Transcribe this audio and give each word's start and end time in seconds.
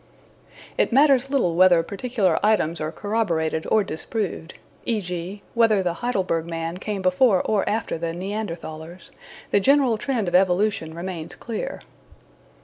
It 0.79 0.91
matters 0.91 1.29
little 1.29 1.53
whether 1.53 1.83
particular 1.83 2.39
items 2.43 2.81
are 2.81 2.91
corroborated 2.91 3.67
or 3.69 3.83
disproved 3.83 4.55
e.g. 4.83 5.43
whether 5.53 5.83
the 5.83 5.93
Heidelberg 6.01 6.47
man 6.47 6.77
came 6.77 7.03
before 7.03 7.43
or 7.43 7.69
after 7.69 7.99
the 7.99 8.11
Neanderthalers 8.11 9.11
the 9.51 9.59
general 9.59 9.99
trend 9.99 10.27
of 10.27 10.33
evolution 10.33 10.95
remains 10.95 11.35
clear. 11.35 11.81